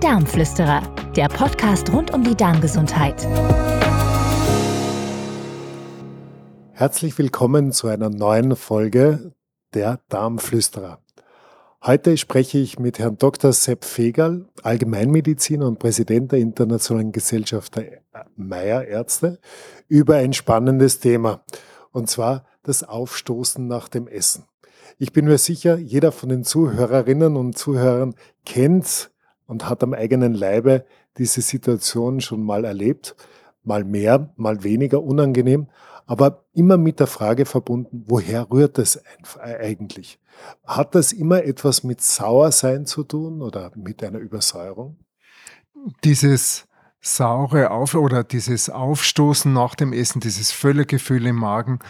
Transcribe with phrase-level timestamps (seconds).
[0.00, 0.80] Darmflüsterer,
[1.14, 3.22] der Podcast rund um die Darmgesundheit.
[6.72, 9.34] Herzlich willkommen zu einer neuen Folge
[9.74, 11.02] der Darmflüsterer.
[11.84, 13.52] Heute spreche ich mit Herrn Dr.
[13.52, 18.00] Sepp Fegerl, Allgemeinmediziner und Präsident der Internationalen Gesellschaft der
[18.36, 19.38] Meyer Ärzte,
[19.86, 21.44] über ein spannendes Thema,
[21.92, 24.44] und zwar das Aufstoßen nach dem Essen.
[24.96, 28.14] Ich bin mir sicher, jeder von den Zuhörerinnen und Zuhörern
[28.46, 29.09] kennt
[29.50, 30.86] und hat am eigenen Leibe
[31.18, 33.16] diese Situation schon mal erlebt,
[33.64, 35.66] mal mehr, mal weniger unangenehm,
[36.06, 39.02] aber immer mit der Frage verbunden, woher rührt es
[39.40, 40.20] eigentlich?
[40.64, 44.98] Hat das immer etwas mit Sauersein zu tun oder mit einer Übersäuerung?
[46.04, 46.68] Dieses
[47.00, 51.80] saure Auf oder dieses Aufstoßen nach dem Essen, dieses Völlegefühl im Magen,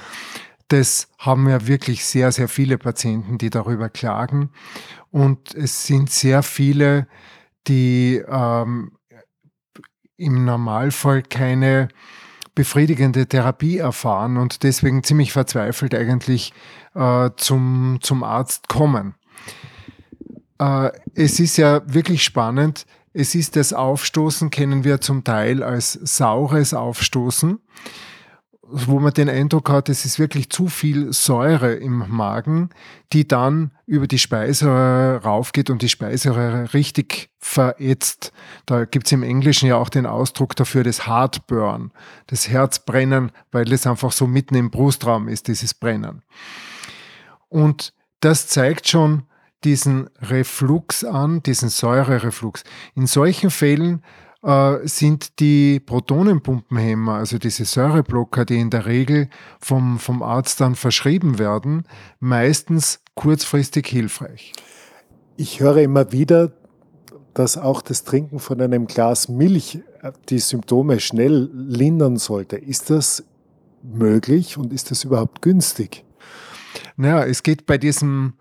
[0.68, 4.50] das haben ja wirklich sehr, sehr viele Patienten, die darüber klagen.
[5.10, 7.06] Und es sind sehr viele,
[7.66, 8.92] die ähm,
[10.16, 11.88] im Normalfall keine
[12.54, 16.52] befriedigende Therapie erfahren und deswegen ziemlich verzweifelt eigentlich
[16.94, 19.14] äh, zum, zum Arzt kommen.
[20.58, 22.86] Äh, es ist ja wirklich spannend.
[23.12, 27.58] Es ist das Aufstoßen, kennen wir zum Teil als saures Aufstoßen
[28.72, 32.70] wo man den Eindruck hat, es ist wirklich zu viel Säure im Magen,
[33.12, 38.32] die dann über die Speiseröhre raufgeht und die Speiseröhre richtig verätzt.
[38.66, 41.90] Da gibt's im Englischen ja auch den Ausdruck dafür, das Heartburn,
[42.28, 46.22] das Herzbrennen, weil es einfach so mitten im Brustraum ist, dieses Brennen.
[47.48, 49.24] Und das zeigt schon
[49.64, 52.64] diesen Reflux an, diesen Säurereflux.
[52.94, 54.02] In solchen Fällen
[54.42, 59.28] sind die Protonenpumpenhemmer, also diese Säureblocker, die in der Regel
[59.60, 61.84] vom, vom Arzt dann verschrieben werden,
[62.20, 64.52] meistens kurzfristig hilfreich.
[65.36, 66.52] Ich höre immer wieder,
[67.34, 72.56] dass auch das Trinken von einem Glas Milch äh, die Symptome schnell lindern sollte.
[72.56, 73.24] Ist das
[73.82, 76.04] möglich und ist das überhaupt günstig?
[76.96, 78.34] Naja, es geht bei diesem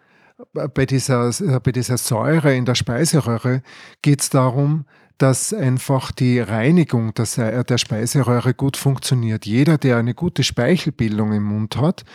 [0.53, 3.62] bei dieser, bei dieser Säure in der Speiseröhre
[4.01, 4.85] geht es darum,
[5.19, 9.46] dass einfach die Reinigung der, der Speiseröhre gut funktioniert.
[9.46, 12.06] Jeder, der eine gute Speichelbildung im Mund hat,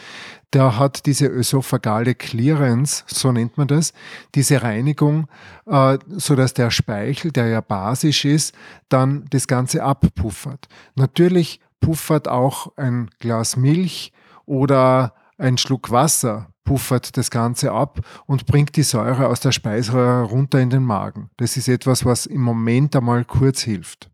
[0.54, 3.92] der hat diese ösophagale Clearance, so nennt man das,
[4.34, 5.26] diese Reinigung,
[5.66, 8.54] äh, so dass der Speichel, der ja basisch ist,
[8.88, 10.68] dann das Ganze abpuffert.
[10.94, 14.12] Natürlich puffert auch ein Glas Milch
[14.46, 20.24] oder ein Schluck Wasser puffert das Ganze ab und bringt die Säure aus der Speiseröhre
[20.24, 21.30] runter in den Magen.
[21.36, 24.10] Das ist etwas, was im Moment einmal kurz hilft.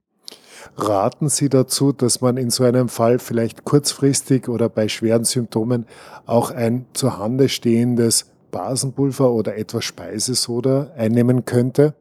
[0.77, 5.87] Raten Sie dazu, dass man in so einem Fall vielleicht kurzfristig oder bei schweren Symptomen
[6.27, 11.94] auch ein zu Hande stehendes Basenpulver oder etwas Speisesoda einnehmen könnte?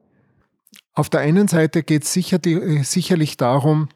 [0.93, 2.39] Auf der einen Seite geht es sicher
[2.83, 3.88] sicherlich darum,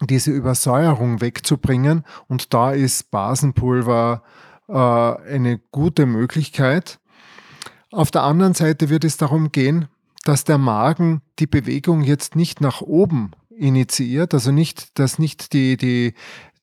[0.00, 4.22] diese Übersäuerung wegzubringen und da ist Basenpulver
[4.68, 6.98] äh, eine gute Möglichkeit.
[7.90, 9.88] Auf der anderen Seite wird es darum gehen,
[10.24, 15.76] dass der Magen die Bewegung jetzt nicht nach oben initiiert, also nicht, dass nicht die,
[15.76, 16.14] die,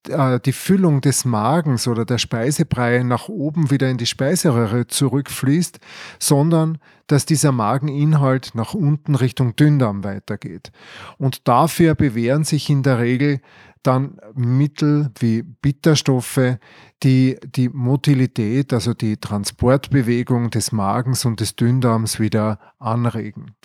[0.07, 5.79] äh, die Füllung des Magens oder der Speisebrei nach oben wieder in die Speiseröhre zurückfließt,
[6.19, 6.77] sondern
[7.07, 10.71] dass dieser Mageninhalt nach unten Richtung Dünndarm weitergeht.
[11.17, 13.41] Und dafür bewähren sich in der Regel
[13.87, 16.57] dann Mittel wie Bitterstoffe,
[17.03, 23.55] die die Motilität, also die Transportbewegung des Magens und des Dünndarms wieder anregen.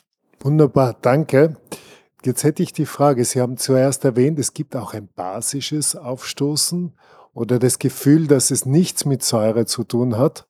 [0.41, 1.57] Wunderbar, danke.
[2.25, 6.93] Jetzt hätte ich die Frage, Sie haben zuerst erwähnt, es gibt auch ein basisches Aufstoßen
[7.33, 10.47] oder das Gefühl, dass es nichts mit Säure zu tun hat.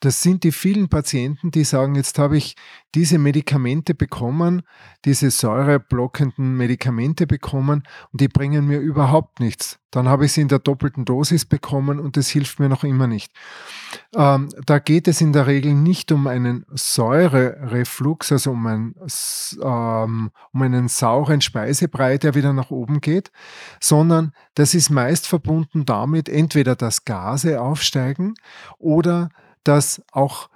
[0.00, 2.54] Das sind die vielen Patienten, die sagen, jetzt habe ich
[2.94, 4.62] diese Medikamente bekommen,
[5.04, 7.82] diese säureblockenden Medikamente bekommen
[8.12, 9.80] und die bringen mir überhaupt nichts.
[9.90, 13.06] Dann habe ich sie in der doppelten Dosis bekommen und das hilft mir noch immer
[13.06, 13.32] nicht.
[14.14, 18.94] Ähm, da geht es in der Regel nicht um einen Säurereflux, also um, ein,
[19.62, 23.32] ähm, um einen sauren Speisebrei, der wieder nach oben geht,
[23.80, 28.34] sondern das ist meist verbunden damit, entweder dass Gase aufsteigen
[28.78, 29.30] oder
[29.68, 30.48] dass auch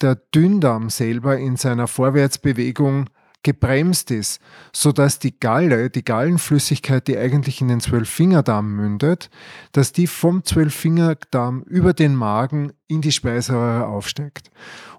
[0.00, 3.10] der Dünndarm selber in seiner Vorwärtsbewegung
[3.42, 4.40] gebremst ist,
[4.72, 9.30] sodass die Galle, die Gallenflüssigkeit, die eigentlich in den Zwölffingerdarm mündet,
[9.72, 14.50] dass die vom Zwölffingerdarm über den Magen in die Speiseröhre aufsteigt.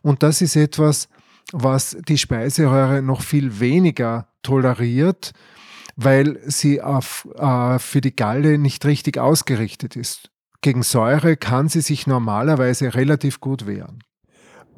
[0.01, 1.07] Und das ist etwas,
[1.53, 5.31] was die Speiseröhre noch viel weniger toleriert,
[5.95, 10.32] weil sie auf, äh, für die Galle nicht richtig ausgerichtet ist.
[10.63, 13.99] Gegen Säure kann sie sich normalerweise relativ gut wehren.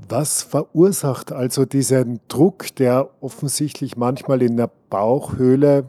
[0.09, 5.87] Was verursacht also diesen Druck, der offensichtlich manchmal in der Bauchhöhle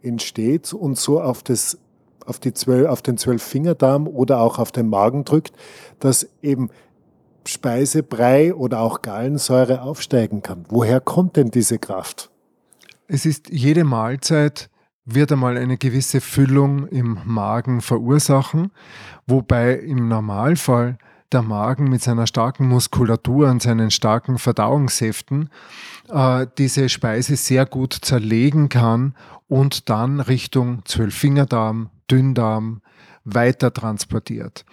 [0.00, 1.76] entsteht und so auf, das,
[2.24, 5.56] auf, die zwölf, auf den Zwölffingerdarm oder auch auf den Magen drückt,
[5.98, 6.70] dass eben
[7.44, 10.66] Speisebrei oder auch Gallensäure aufsteigen kann?
[10.68, 12.30] Woher kommt denn diese Kraft?
[13.08, 14.70] Es ist jede Mahlzeit
[15.04, 18.70] wird einmal eine gewisse Füllung im Magen verursachen,
[19.26, 20.98] wobei im Normalfall
[21.32, 25.48] der Magen mit seiner starken Muskulatur und seinen starken Verdauungssäften
[26.10, 29.14] äh, diese Speise sehr gut zerlegen kann
[29.48, 32.82] und dann Richtung Zwölffingerdarm, Dünndarm
[33.24, 34.64] weiter transportiert.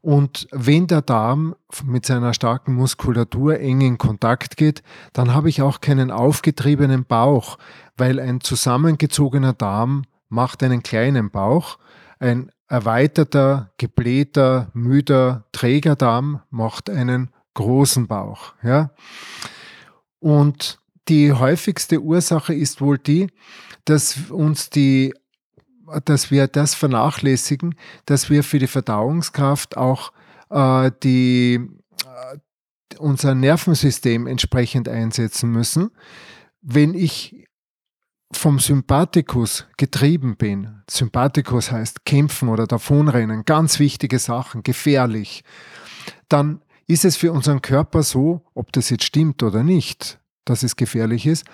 [0.00, 4.82] Und wenn der Darm mit seiner starken Muskulatur eng in Kontakt geht,
[5.12, 7.58] dann habe ich auch keinen aufgetriebenen Bauch,
[7.96, 11.78] weil ein zusammengezogener Darm macht einen kleinen Bauch,
[12.18, 18.54] ein erweiterter, geblähter, müder, träger Darm macht einen großen Bauch.
[18.62, 18.90] Ja?
[20.18, 20.78] Und
[21.08, 23.28] die häufigste Ursache ist wohl die,
[23.84, 25.14] dass uns die
[26.04, 27.74] dass wir das vernachlässigen,
[28.06, 30.12] dass wir für die Verdauungskraft auch
[30.50, 31.60] äh, die,
[32.04, 32.38] äh,
[32.98, 35.90] unser Nervensystem entsprechend einsetzen müssen.
[36.60, 37.46] Wenn ich
[38.32, 45.44] vom Sympathikus getrieben bin, Sympathikus heißt kämpfen oder davonrennen, ganz wichtige Sachen, gefährlich,
[46.28, 50.76] dann ist es für unseren Körper so, ob das jetzt stimmt oder nicht, dass es
[50.76, 51.44] gefährlich ist,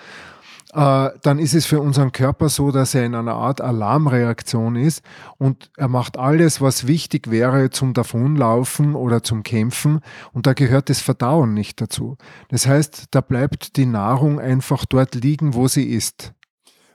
[0.73, 5.03] äh, dann ist es für unseren Körper so, dass er in einer Art Alarmreaktion ist
[5.37, 9.99] und er macht alles, was wichtig wäre zum Davonlaufen oder zum Kämpfen
[10.31, 12.17] und da gehört das Verdauen nicht dazu.
[12.49, 16.33] Das heißt, da bleibt die Nahrung einfach dort liegen, wo sie ist.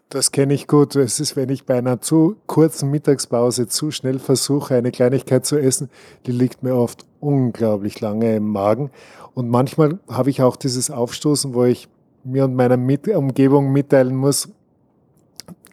[0.09, 0.97] Das kenne ich gut.
[0.97, 5.59] Es ist, wenn ich bei einer zu kurzen Mittagspause zu schnell versuche, eine Kleinigkeit zu
[5.59, 5.91] essen,
[6.27, 8.91] die liegt mir oft unglaublich lange im Magen.
[9.35, 11.89] Und manchmal habe ich auch dieses Aufstoßen, wo ich
[12.29, 14.49] mir und meiner Mit Umgebung mitteilen muss,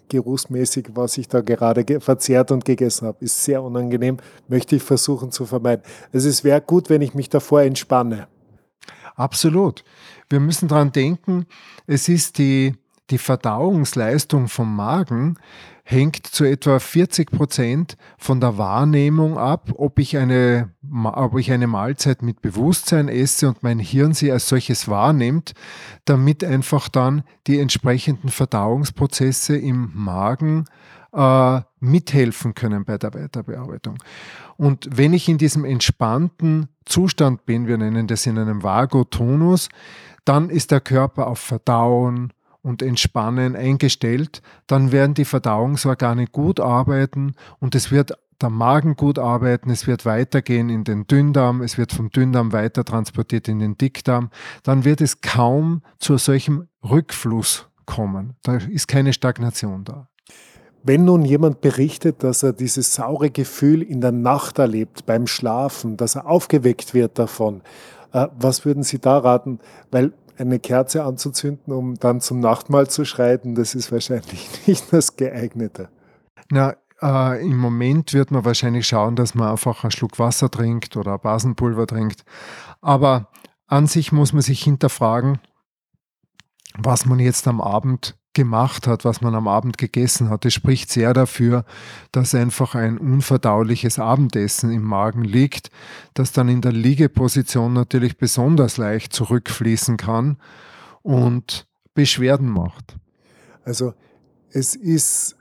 [0.10, 4.18] geruchsmäßig, was ich da gerade verzehrt und gegessen habe, ist sehr unangenehm,
[4.48, 5.84] möchte ich versuchen zu vermeiden.
[6.14, 8.28] Also es wäre gut, wenn ich mich davor entspanne.
[9.16, 9.84] Absolut.
[10.30, 11.46] Wir müssen daran denken,
[11.88, 12.76] es ist die,
[13.10, 15.38] die Verdauungsleistung vom Magen,
[15.88, 21.68] hängt zu etwa 40 Prozent von der Wahrnehmung ab, ob ich, eine, ob ich eine
[21.68, 25.54] Mahlzeit mit Bewusstsein esse und mein Hirn sie als solches wahrnimmt,
[26.04, 30.66] damit einfach dann die entsprechenden Verdauungsprozesse im Magen
[31.14, 34.00] äh, mithelfen können bei der Weiterbearbeitung.
[34.58, 39.70] Und wenn ich in diesem entspannten Zustand bin, wir nennen das in einem Vagotonus,
[40.24, 42.34] dann ist der Körper auf Verdauen,
[42.66, 49.20] und Entspannen eingestellt, dann werden die Verdauungsorgane gut arbeiten und es wird der Magen gut
[49.20, 53.78] arbeiten, es wird weitergehen in den Dünndarm, es wird vom Dünndarm weiter transportiert in den
[53.78, 54.30] Dickdarm,
[54.64, 58.34] dann wird es kaum zu solchem Rückfluss kommen.
[58.44, 60.10] Da ist keine Stagnation da.
[60.84, 65.98] Wenn nun jemand berichtet, dass er dieses saure Gefühl in der Nacht erlebt, beim Schlafen,
[65.98, 67.62] dass er aufgeweckt wird davon,
[68.12, 69.60] äh, was würden Sie da raten?
[69.92, 75.16] Weil eine Kerze anzuzünden, um dann zum Nachtmahl zu schreiten, das ist wahrscheinlich nicht das
[75.16, 75.90] geeignete.
[76.52, 80.98] Na, äh, im Moment wird man wahrscheinlich schauen, dass man einfach einen Schluck Wasser trinkt
[80.98, 82.24] oder Basenpulver trinkt.
[82.82, 83.30] Aber
[83.68, 85.40] an sich muss man sich hinterfragen,
[86.78, 90.46] was man jetzt am Abend gemacht hat, was man am Abend gegessen hat.
[90.46, 91.66] Es spricht sehr dafür,
[92.12, 95.72] dass einfach ein unverdauliches Abendessen im Magen liegt,
[96.14, 100.38] das dann in der Liegeposition natürlich besonders leicht zurückfließen kann
[101.02, 101.66] und
[101.96, 102.98] Beschwerden macht.
[103.64, 103.94] Also
[104.52, 105.38] es ist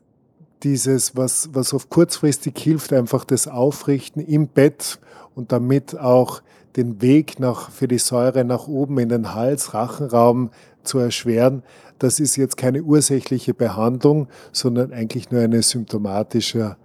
[0.62, 4.98] dieses, was, was oft kurzfristig hilft, einfach das Aufrichten im Bett
[5.34, 6.42] und damit auch
[6.76, 10.50] den Weg nach, für die Säure nach oben in den Hals, Rachenraum
[10.82, 11.62] zu erschweren,
[12.04, 16.76] das ist jetzt keine ursächliche Behandlung, sondern eigentlich nur ein symptomatischer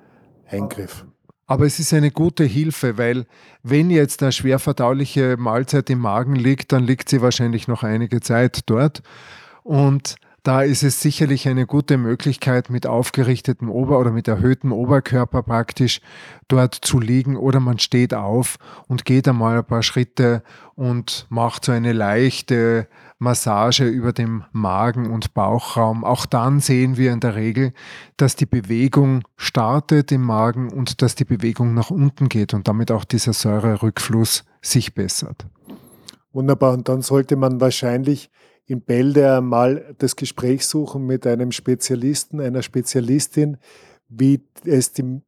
[0.47, 1.05] Eingriff.
[1.45, 3.25] Aber es ist eine gute Hilfe, weil
[3.61, 8.21] wenn jetzt eine schwer verdauliche Mahlzeit im Magen liegt, dann liegt sie wahrscheinlich noch einige
[8.21, 9.01] Zeit dort.
[9.63, 15.43] Und da ist es sicherlich eine gute Möglichkeit, mit aufgerichtetem Ober- oder mit erhöhtem Oberkörper
[15.43, 16.01] praktisch
[16.47, 20.43] dort zu liegen oder man steht auf und geht einmal ein paar Schritte
[20.75, 26.03] und macht so eine leichte Massage über dem Magen- und Bauchraum.
[26.05, 27.73] Auch dann sehen wir in der Regel,
[28.15, 32.91] dass die Bewegung startet im Magen und dass die Bewegung nach unten geht und damit
[32.91, 35.45] auch dieser Säurerückfluss sich bessert.
[36.31, 36.73] Wunderbar.
[36.73, 38.29] Und dann sollte man wahrscheinlich
[38.69, 43.57] in Bälde mal das Gespräch suchen mit einem Spezialisten, einer Spezialistin,
[44.09, 45.21] wie es die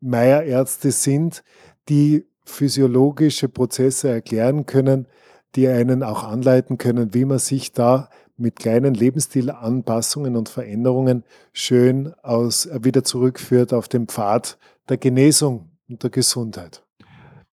[0.00, 1.44] Meierärzte sind,
[1.88, 5.06] die physiologische Prozesse erklären können,
[5.54, 11.22] die einen auch anleiten können, wie man sich da mit kleinen Lebensstilanpassungen und Veränderungen
[11.52, 14.58] schön aus, wieder zurückführt auf den Pfad
[14.88, 16.82] der Genesung und der Gesundheit.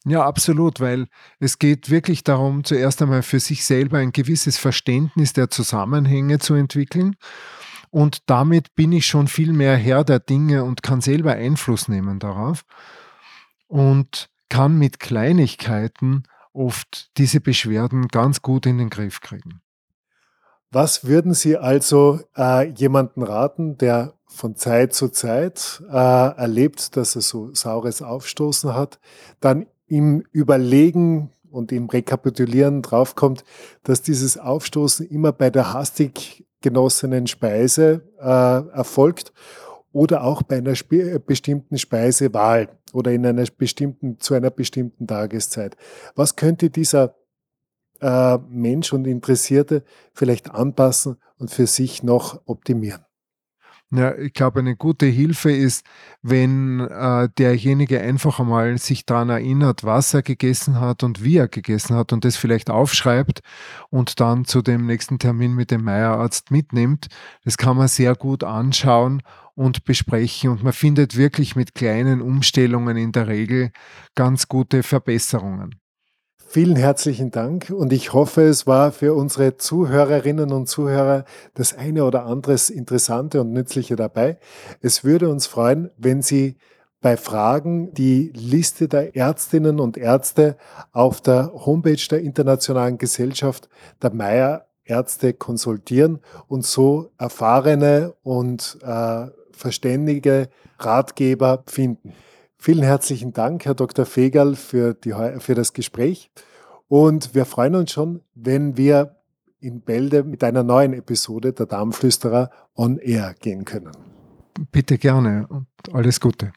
[0.05, 1.07] Ja, absolut, weil
[1.39, 6.53] es geht wirklich darum, zuerst einmal für sich selber ein gewisses Verständnis der Zusammenhänge zu
[6.53, 7.15] entwickeln.
[7.91, 12.19] Und damit bin ich schon viel mehr Herr der Dinge und kann selber Einfluss nehmen
[12.19, 12.63] darauf
[13.67, 19.61] und kann mit Kleinigkeiten oft diese Beschwerden ganz gut in den Griff kriegen.
[20.71, 27.15] Was würden Sie also äh, jemanden raten, der von Zeit zu Zeit äh, erlebt, dass
[27.15, 28.99] er so saures Aufstoßen hat,
[29.39, 33.43] dann im Überlegen und im Rekapitulieren draufkommt,
[33.83, 39.33] dass dieses Aufstoßen immer bei der hastig genossenen Speise äh, erfolgt
[39.91, 40.75] oder auch bei einer
[41.25, 45.75] bestimmten Speisewahl oder in einer bestimmten, zu einer bestimmten Tageszeit.
[46.15, 47.15] Was könnte dieser
[48.01, 53.08] äh, Mensch und Interessierte vielleicht anpassen und für sich noch optimieren?
[53.91, 55.83] Ja, ich glaube, eine gute Hilfe ist,
[56.21, 61.47] wenn äh, derjenige einfach einmal sich daran erinnert, was er gegessen hat und wie er
[61.47, 63.39] gegessen hat und das vielleicht aufschreibt
[63.89, 67.07] und dann zu dem nächsten Termin mit dem Meierarzt mitnimmt.
[67.43, 69.23] Das kann man sehr gut anschauen
[69.55, 73.71] und besprechen und man findet wirklich mit kleinen Umstellungen in der Regel
[74.13, 75.79] ganz gute Verbesserungen.
[76.51, 82.03] Vielen herzlichen Dank und ich hoffe, es war für unsere Zuhörerinnen und Zuhörer das eine
[82.03, 84.39] oder andere Interessante und Nützliche dabei.
[84.81, 86.57] Es würde uns freuen, wenn Sie
[87.01, 90.57] bei Fragen die Liste der Ärztinnen und Ärzte
[90.91, 93.69] auf der Homepage der Internationalen Gesellschaft
[94.01, 102.15] der Meier Ärzte konsultieren und so erfahrene und äh, verständige Ratgeber finden.
[102.61, 104.05] Vielen herzlichen Dank, Herr Dr.
[104.05, 106.29] Fegal, für, die, für das Gespräch.
[106.89, 109.15] Und wir freuen uns schon, wenn wir
[109.61, 113.93] in Bälde mit einer neuen Episode der Darmflüsterer on Air gehen können.
[114.73, 116.51] Bitte gerne und alles Gute.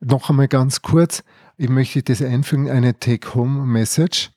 [0.00, 1.22] Noch einmal ganz kurz,
[1.56, 4.32] ich möchte das einfügen, eine Take-Home-Message.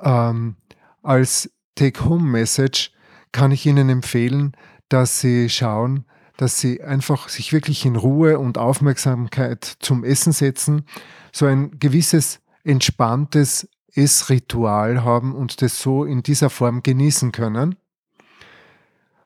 [0.00, 0.54] Ähm,
[1.02, 2.92] als Take-Home-Message
[3.32, 4.56] kann ich Ihnen empfehlen,
[4.88, 6.04] dass Sie schauen,
[6.40, 10.86] dass sie einfach sich wirklich in Ruhe und Aufmerksamkeit zum Essen setzen,
[11.32, 17.76] so ein gewisses entspanntes Essritual haben und das so in dieser Form genießen können.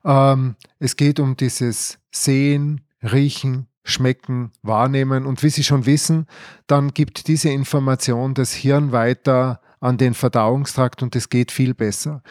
[0.04, 6.26] Ähm, es geht um dieses Sehen, Riechen, Schmecken, Wahrnehmen und wie Sie schon wissen,
[6.66, 12.22] dann gibt diese Information das Hirn weiter an den Verdauungstrakt und es geht viel besser.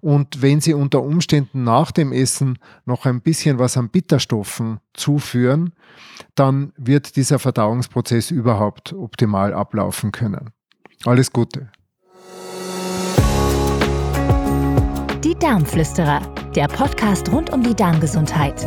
[0.00, 5.72] Und wenn Sie unter Umständen nach dem Essen noch ein bisschen was an Bitterstoffen zuführen,
[6.34, 10.50] dann wird dieser Verdauungsprozess überhaupt optimal ablaufen können.
[11.06, 11.70] Alles Gute.
[15.24, 16.20] Die Darmflüsterer,
[16.54, 18.66] der Podcast rund um die Darmgesundheit.